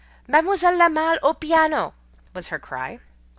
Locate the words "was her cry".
2.33-2.99